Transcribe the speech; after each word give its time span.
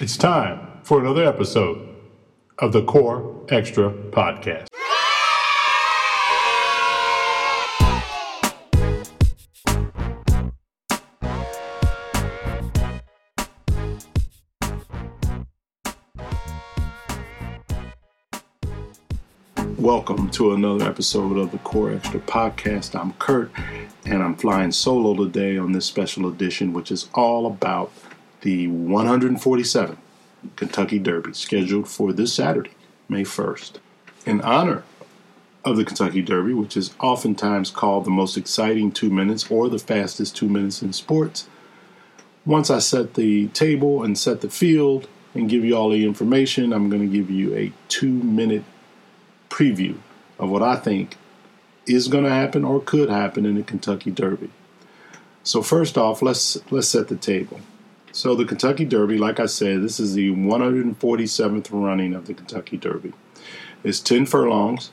It's 0.00 0.16
time 0.16 0.80
for 0.84 1.00
another 1.00 1.22
episode 1.22 1.86
of 2.58 2.72
the 2.72 2.82
Core 2.82 3.44
Extra 3.50 3.90
Podcast. 3.90 4.68
Welcome 19.76 20.30
to 20.30 20.54
another 20.54 20.86
episode 20.86 21.36
of 21.36 21.52
the 21.52 21.58
Core 21.58 21.92
Extra 21.92 22.18
Podcast. 22.20 22.98
I'm 22.98 23.12
Kurt, 23.18 23.52
and 24.06 24.22
I'm 24.22 24.36
flying 24.36 24.72
solo 24.72 25.14
today 25.14 25.58
on 25.58 25.72
this 25.72 25.84
special 25.84 26.28
edition, 26.28 26.72
which 26.72 26.90
is 26.90 27.10
all 27.12 27.46
about 27.46 27.92
the 28.42 28.68
147th 28.68 29.96
Kentucky 30.56 30.98
Derby, 30.98 31.32
scheduled 31.32 31.88
for 31.88 32.12
this 32.12 32.34
Saturday, 32.34 32.72
May 33.08 33.22
1st. 33.22 33.78
In 34.26 34.40
honor 34.40 34.84
of 35.64 35.76
the 35.76 35.84
Kentucky 35.84 36.22
Derby, 36.22 36.52
which 36.52 36.76
is 36.76 36.94
oftentimes 37.00 37.70
called 37.70 38.04
the 38.04 38.10
most 38.10 38.36
exciting 38.36 38.90
two 38.90 39.10
minutes 39.10 39.50
or 39.50 39.68
the 39.68 39.78
fastest 39.78 40.36
two 40.36 40.48
minutes 40.48 40.82
in 40.82 40.92
sports, 40.92 41.48
once 42.44 42.70
I 42.70 42.80
set 42.80 43.14
the 43.14 43.48
table 43.48 44.02
and 44.02 44.18
set 44.18 44.40
the 44.40 44.50
field 44.50 45.08
and 45.34 45.48
give 45.48 45.64
you 45.64 45.76
all 45.76 45.90
the 45.90 46.04
information, 46.04 46.72
I'm 46.72 46.90
going 46.90 47.02
to 47.02 47.16
give 47.16 47.30
you 47.30 47.54
a 47.54 47.72
two 47.88 48.10
minute 48.10 48.64
preview 49.48 49.98
of 50.38 50.50
what 50.50 50.62
I 50.62 50.76
think 50.76 51.16
is 51.86 52.08
going 52.08 52.24
to 52.24 52.30
happen 52.30 52.64
or 52.64 52.80
could 52.80 53.10
happen 53.10 53.46
in 53.46 53.54
the 53.54 53.62
Kentucky 53.62 54.10
Derby. 54.10 54.50
So 55.44 55.62
first 55.62 55.98
off, 55.98 56.22
let's 56.22 56.58
let's 56.70 56.88
set 56.88 57.08
the 57.08 57.16
table. 57.16 57.60
So 58.14 58.34
the 58.34 58.44
Kentucky 58.44 58.84
Derby, 58.84 59.16
like 59.16 59.40
I 59.40 59.46
said, 59.46 59.82
this 59.82 59.98
is 59.98 60.12
the 60.12 60.30
147th 60.32 61.68
running 61.72 62.12
of 62.12 62.26
the 62.26 62.34
Kentucky 62.34 62.76
Derby. 62.76 63.14
It's 63.82 64.00
10 64.00 64.26
furlongs, 64.26 64.90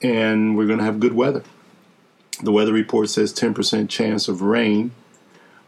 and 0.00 0.56
we're 0.56 0.68
going 0.68 0.78
to 0.78 0.84
have 0.84 1.00
good 1.00 1.14
weather. 1.14 1.42
The 2.40 2.52
weather 2.52 2.72
report 2.72 3.10
says 3.10 3.34
10% 3.34 3.88
chance 3.88 4.28
of 4.28 4.42
rain, 4.42 4.92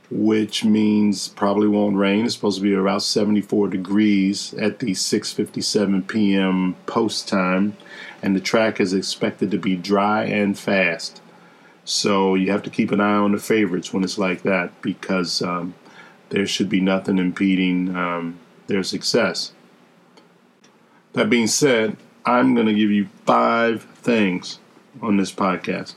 which 0.08 0.64
means 0.64 1.26
probably 1.26 1.66
won't 1.66 1.96
rain. 1.96 2.24
It's 2.24 2.34
supposed 2.34 2.58
to 2.58 2.62
be 2.62 2.74
about 2.74 3.02
74 3.02 3.66
degrees 3.66 4.54
at 4.54 4.78
the 4.78 4.92
6:57 4.92 6.06
p.m. 6.06 6.76
post 6.86 7.26
time, 7.26 7.76
and 8.22 8.36
the 8.36 8.40
track 8.40 8.80
is 8.80 8.92
expected 8.94 9.50
to 9.50 9.58
be 9.58 9.74
dry 9.74 10.24
and 10.24 10.56
fast. 10.56 11.20
So 11.84 12.36
you 12.36 12.52
have 12.52 12.62
to 12.62 12.70
keep 12.70 12.92
an 12.92 13.00
eye 13.00 13.16
on 13.16 13.32
the 13.32 13.38
favorites 13.38 13.92
when 13.92 14.04
it's 14.04 14.18
like 14.18 14.42
that 14.42 14.80
because 14.82 15.42
um, 15.42 15.74
there 16.30 16.46
should 16.46 16.68
be 16.68 16.80
nothing 16.80 17.18
impeding 17.18 17.94
um, 17.96 18.38
their 18.66 18.82
success. 18.82 19.52
That 21.14 21.30
being 21.30 21.46
said, 21.46 21.96
I'm 22.24 22.54
going 22.54 22.66
to 22.66 22.74
give 22.74 22.90
you 22.90 23.08
five 23.24 23.82
things 23.82 24.58
on 25.00 25.16
this 25.16 25.32
podcast. 25.32 25.94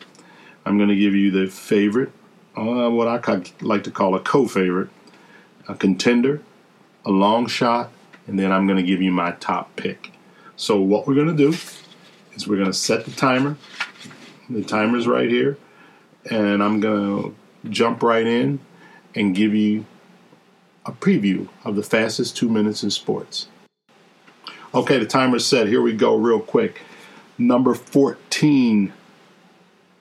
I'm 0.65 0.77
going 0.77 0.89
to 0.89 0.95
give 0.95 1.15
you 1.15 1.31
the 1.31 1.47
favorite, 1.47 2.11
uh, 2.55 2.89
what 2.89 3.07
I 3.07 3.41
like 3.61 3.83
to 3.83 3.91
call 3.91 4.15
a 4.15 4.19
co 4.19 4.47
favorite, 4.47 4.89
a 5.67 5.75
contender, 5.75 6.41
a 7.05 7.09
long 7.09 7.47
shot, 7.47 7.91
and 8.27 8.37
then 8.39 8.51
I'm 8.51 8.67
going 8.67 8.77
to 8.77 8.83
give 8.83 9.01
you 9.01 9.11
my 9.11 9.31
top 9.33 9.75
pick. 9.75 10.11
So, 10.55 10.79
what 10.79 11.07
we're 11.07 11.15
going 11.15 11.35
to 11.35 11.51
do 11.51 11.57
is 12.33 12.47
we're 12.47 12.57
going 12.57 12.67
to 12.67 12.73
set 12.73 13.05
the 13.05 13.11
timer. 13.11 13.57
The 14.49 14.63
timer's 14.63 15.07
right 15.07 15.29
here, 15.29 15.57
and 16.29 16.61
I'm 16.61 16.79
going 16.79 17.23
to 17.63 17.69
jump 17.69 18.03
right 18.03 18.25
in 18.25 18.59
and 19.15 19.35
give 19.35 19.55
you 19.55 19.85
a 20.91 20.95
preview 20.95 21.47
of 21.63 21.75
the 21.75 21.83
fastest 21.83 22.35
two 22.35 22.49
minutes 22.49 22.83
in 22.83 22.91
sports. 22.91 23.47
Okay, 24.73 24.99
the 24.99 25.05
timer's 25.05 25.45
set. 25.45 25.67
Here 25.67 25.81
we 25.81 25.93
go, 25.93 26.15
real 26.15 26.39
quick. 26.39 26.81
Number 27.37 27.73
14 27.73 28.93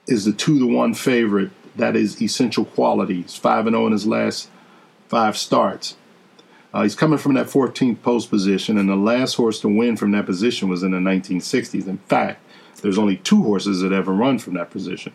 is 0.07 0.25
the 0.25 0.33
2 0.33 0.59
to 0.59 0.67
1 0.67 0.93
favorite. 0.93 1.51
That 1.77 1.95
is 1.95 2.21
Essential 2.21 2.65
Qualities. 2.65 3.35
5 3.35 3.67
and 3.67 3.73
0 3.73 3.87
in 3.87 3.91
his 3.93 4.05
last 4.05 4.49
five 5.07 5.37
starts. 5.37 5.95
Uh, 6.73 6.83
he's 6.83 6.95
coming 6.95 7.17
from 7.17 7.33
that 7.33 7.47
14th 7.47 8.01
post 8.01 8.29
position, 8.29 8.77
and 8.77 8.89
the 8.89 8.95
last 8.95 9.35
horse 9.35 9.59
to 9.61 9.67
win 9.67 9.97
from 9.97 10.11
that 10.11 10.25
position 10.25 10.69
was 10.69 10.83
in 10.83 10.91
the 10.91 10.97
1960s. 10.97 11.87
In 11.87 11.97
fact, 11.97 12.41
there's 12.81 12.97
only 12.97 13.17
two 13.17 13.43
horses 13.43 13.81
that 13.81 13.91
ever 13.91 14.13
run 14.13 14.39
from 14.39 14.53
that 14.53 14.69
position. 14.69 15.13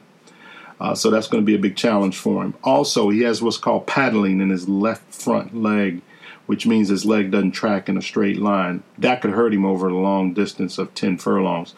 Uh, 0.78 0.94
so 0.94 1.10
that's 1.10 1.28
going 1.28 1.42
to 1.42 1.46
be 1.46 1.54
a 1.54 1.58
big 1.58 1.76
challenge 1.76 2.18
for 2.18 2.42
him. 2.42 2.54
Also, 2.62 3.08
he 3.08 3.20
has 3.20 3.42
what's 3.42 3.56
called 3.56 3.86
paddling 3.86 4.40
in 4.40 4.50
his 4.50 4.68
left 4.68 5.14
front 5.14 5.56
leg, 5.56 6.02
which 6.46 6.66
means 6.66 6.88
his 6.88 7.04
leg 7.06 7.30
doesn't 7.30 7.52
track 7.52 7.88
in 7.88 7.96
a 7.96 8.02
straight 8.02 8.38
line. 8.38 8.82
That 8.98 9.22
could 9.22 9.30
hurt 9.30 9.54
him 9.54 9.64
over 9.64 9.88
a 9.88 9.96
long 9.96 10.34
distance 10.34 10.78
of 10.78 10.94
10 10.94 11.18
furlongs. 11.18 11.74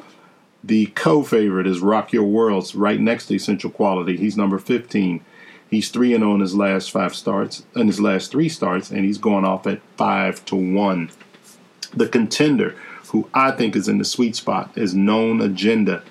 The 0.64 0.86
co 0.86 1.22
favorite 1.22 1.68
is 1.68 1.80
Rock 1.80 2.12
Your 2.12 2.24
Worlds, 2.24 2.74
right 2.74 3.00
next 3.00 3.26
to 3.26 3.34
Essential 3.34 3.70
Quality. 3.70 4.16
He's 4.16 4.36
number 4.36 4.58
15. 4.58 5.24
He's 5.70 5.90
3 5.90 6.14
and 6.14 6.22
0 6.22 6.34
in 6.34 6.40
his 6.40 6.54
last 6.54 6.90
five 6.90 7.14
starts, 7.14 7.64
in 7.76 7.86
his 7.86 8.00
last 8.00 8.30
three 8.30 8.48
starts, 8.48 8.90
and 8.90 9.04
he's 9.04 9.18
going 9.18 9.44
off 9.44 9.66
at 9.66 9.82
5 9.96 10.44
to 10.46 10.56
1. 10.56 11.10
The 11.94 12.08
contender, 12.08 12.74
who 13.08 13.28
I 13.32 13.52
think 13.52 13.76
is 13.76 13.88
in 13.88 13.98
the 13.98 14.04
sweet 14.04 14.34
spot, 14.34 14.76
is 14.76 14.94
Known 14.94 15.40
Agenda. 15.40 16.02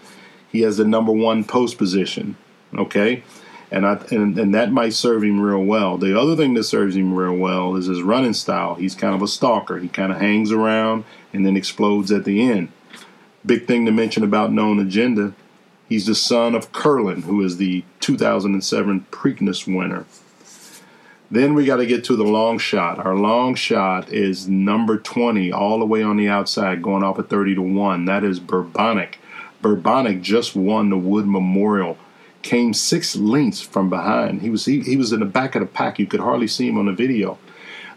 He 0.51 0.61
has 0.61 0.77
the 0.77 0.85
number 0.85 1.11
one 1.11 1.43
post 1.43 1.77
position. 1.77 2.37
Okay, 2.75 3.23
and 3.71 3.85
I 3.85 3.93
and, 4.11 4.37
and 4.37 4.53
that 4.53 4.71
might 4.71 4.93
serve 4.93 5.23
him 5.23 5.39
real 5.39 5.63
well. 5.63 5.97
The 5.97 6.19
other 6.19 6.35
thing 6.35 6.53
that 6.55 6.63
serves 6.63 6.95
him 6.95 7.13
real 7.13 7.35
well 7.35 7.75
is 7.75 7.87
his 7.87 8.01
running 8.01 8.33
style. 8.33 8.75
He's 8.75 8.95
kind 8.95 9.15
of 9.15 9.21
a 9.21 9.27
stalker. 9.27 9.77
He 9.79 9.87
kind 9.87 10.11
of 10.11 10.19
hangs 10.19 10.51
around 10.51 11.05
and 11.33 11.45
then 11.45 11.57
explodes 11.57 12.11
at 12.11 12.25
the 12.25 12.41
end. 12.41 12.69
Big 13.45 13.67
thing 13.67 13.85
to 13.85 13.91
mention 13.91 14.23
about 14.23 14.51
Known 14.51 14.79
Agenda. 14.79 15.33
He's 15.87 16.05
the 16.05 16.15
son 16.15 16.53
of 16.53 16.73
Curlin, 16.73 17.21
who 17.23 17.41
is 17.41 17.57
the 17.57 17.85
2007 18.01 19.05
Preakness 19.09 19.73
winner. 19.73 20.05
Then 21.29 21.53
we 21.53 21.65
got 21.65 21.77
to 21.77 21.85
get 21.85 22.03
to 22.05 22.15
the 22.15 22.23
long 22.23 22.57
shot. 22.57 22.99
Our 22.99 23.15
long 23.15 23.55
shot 23.55 24.11
is 24.11 24.47
number 24.47 24.97
20, 24.97 25.51
all 25.51 25.79
the 25.79 25.85
way 25.85 26.01
on 26.01 26.17
the 26.17 26.29
outside, 26.29 26.81
going 26.81 27.03
off 27.03 27.19
at 27.19 27.29
30 27.29 27.55
to 27.55 27.61
1. 27.61 28.05
That 28.05 28.23
is 28.23 28.39
Bourbonic. 28.39 29.15
Bourbonic 29.61 30.21
just 30.21 30.55
won 30.55 30.89
the 30.89 30.97
Wood 30.97 31.27
Memorial 31.27 31.97
came 32.47 32.73
six 32.73 33.13
lengths 33.17 33.59
from 33.59 33.89
behind. 33.89 34.41
He 34.41 34.49
was 34.49 34.63
he, 34.63 34.79
he 34.79 34.95
was 34.95 35.11
in 35.11 35.19
the 35.19 35.25
back 35.25 35.53
of 35.55 35.59
the 35.59 35.67
pack. 35.67 35.99
You 35.99 36.07
could 36.07 36.21
hardly 36.21 36.47
see 36.47 36.69
him 36.69 36.77
on 36.77 36.85
the 36.85 36.93
video. 36.93 37.37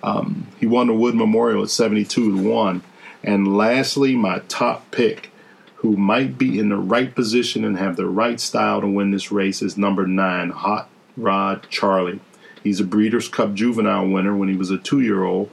Um, 0.03 0.49
he 0.59 0.67
won 0.67 0.89
the 0.89 0.93
Wood 0.93 1.15
Memorial 1.15 1.63
at 1.63 1.71
72 1.71 2.37
to 2.37 2.49
1. 2.49 2.83
And 3.23 3.57
lastly, 3.57 4.17
my 4.17 4.41
top 4.49 4.91
pick, 4.91 5.31
who 5.77 5.97
might 5.97 6.37
be 6.37 6.59
in 6.59 6.69
the 6.69 6.79
right 6.79 7.15
position 7.15 7.65
and 7.65 7.79
have 7.79 7.95
the 7.95 8.09
right 8.09 8.41
style 8.41 8.81
to 8.81 8.89
win 8.89 9.13
this 9.13 9.31
race, 9.31 9.63
is 9.63 9.79
number 9.79 10.05
nine, 10.05 10.51
Hot 10.51 10.89
Rod 11.17 11.69
Charlie. 11.71 12.21
He's 12.65 12.81
a 12.81 12.85
Breeders' 12.85 13.29
Cup 13.29 13.55
juvenile 13.55 14.09
winner 14.09 14.37
when 14.37 14.49
he 14.49 14.57
was 14.57 14.71
a 14.71 14.79
two 14.79 15.01
year 15.01 15.23
old, 15.23 15.49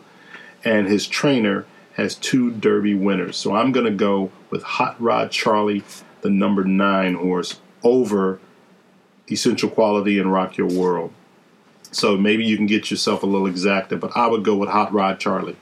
and 0.63 0.87
his 0.87 1.05
trainer 1.05 1.67
has 1.93 2.15
two 2.15 2.51
Derby 2.51 2.95
winners. 2.95 3.37
So 3.37 3.55
I'm 3.55 3.71
going 3.71 3.85
to 3.85 3.91
go 3.91 4.31
with 4.49 4.63
Hot 4.63 4.99
Rod 4.99 5.29
Charlie, 5.29 5.83
the 6.21 6.29
number 6.31 6.63
nine 6.63 7.13
horse, 7.13 7.59
over 7.83 8.39
essential 9.31 9.69
quality 9.69 10.19
and 10.19 10.31
rock 10.31 10.57
your 10.57 10.67
world. 10.67 11.11
So 11.91 12.17
maybe 12.17 12.45
you 12.45 12.57
can 12.57 12.65
get 12.65 12.91
yourself 12.91 13.23
a 13.23 13.25
little 13.25 13.47
exacta, 13.47 13.99
but 13.99 14.15
I 14.15 14.27
would 14.27 14.43
go 14.43 14.55
with 14.55 14.69
Hot 14.69 14.93
Rod 14.93 15.19
Charlie. 15.19 15.55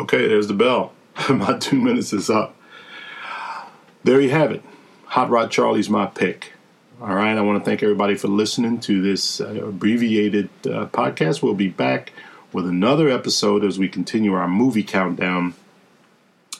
Okay, 0.00 0.28
there's 0.28 0.46
the 0.46 0.54
bell. 0.54 0.92
my 1.28 1.58
two 1.58 1.80
minutes 1.80 2.12
is 2.12 2.30
up. 2.30 2.56
There 4.04 4.20
you 4.20 4.30
have 4.30 4.52
it. 4.52 4.62
Hot 5.06 5.28
Rod 5.28 5.50
Charlie's 5.50 5.90
my 5.90 6.06
pick. 6.06 6.52
All 7.00 7.14
right, 7.14 7.36
I 7.36 7.40
want 7.40 7.62
to 7.62 7.68
thank 7.68 7.82
everybody 7.82 8.14
for 8.14 8.28
listening 8.28 8.80
to 8.80 9.02
this 9.02 9.40
uh, 9.40 9.66
abbreviated 9.68 10.48
uh, 10.66 10.86
podcast. 10.86 11.42
We'll 11.42 11.54
be 11.54 11.68
back 11.68 12.12
with 12.52 12.66
another 12.66 13.08
episode 13.08 13.64
as 13.64 13.78
we 13.78 13.88
continue 13.88 14.32
our 14.34 14.48
movie 14.48 14.82
countdown 14.82 15.54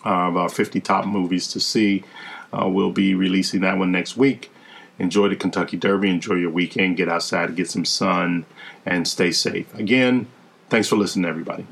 uh, 0.05 0.29
of 0.29 0.37
our 0.37 0.49
50 0.49 0.81
top 0.81 1.07
movies 1.07 1.49
to 1.49 1.61
see. 1.61 2.05
Uh, 2.53 2.69
we'll 2.69 2.93
be 2.93 3.15
releasing 3.15 3.61
that 3.61 3.79
one 3.79 3.93
next 3.93 4.17
week. 4.17 4.51
Enjoy 4.99 5.29
the 5.29 5.37
Kentucky 5.37 5.77
Derby. 5.77 6.11
Enjoy 6.11 6.35
your 6.35 6.51
weekend. 6.51 6.97
Get 6.97 7.09
outside, 7.09 7.55
get 7.55 7.71
some 7.71 7.85
sun, 7.85 8.47
and 8.85 9.07
stay 9.07 9.31
safe. 9.31 9.73
Again, 9.75 10.27
thanks 10.69 10.89
for 10.89 10.97
listening, 10.97 11.29
everybody. 11.29 11.67